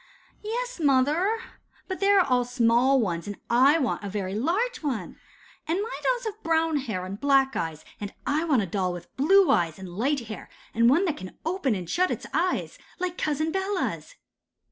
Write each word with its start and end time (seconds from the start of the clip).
'Yes, 0.41 0.79
mother, 0.79 1.37
but 1.87 1.99
they 1.99 2.09
are 2.09 2.43
small 2.43 2.99
ones, 2.99 3.27
and 3.27 3.37
I 3.51 3.77
want 3.77 4.03
a 4.03 4.09
very 4.09 4.33
large 4.33 4.81
one. 4.81 5.15
And 5.67 5.79
my 5.79 5.99
dolls 6.01 6.23
have 6.25 6.41
brown 6.41 6.77
hair 6.77 7.05
and 7.05 7.19
black 7.21 7.55
eyes, 7.55 7.85
and 7.99 8.11
I 8.25 8.43
want 8.45 8.63
a 8.63 8.65
doll 8.65 8.93
with 8.93 9.15
blue 9.15 9.51
eyes 9.51 9.77
and 9.77 9.87
light 9.95 10.21
hair, 10.21 10.49
and 10.73 10.89
one 10.89 11.05
that 11.05 11.17
can 11.17 11.37
open 11.45 11.75
and 11.75 11.87
shut 11.87 12.09
its 12.09 12.25
eyes, 12.33 12.79
like 12.97 13.15
Cousin 13.15 13.51
Bella's. 13.51 14.15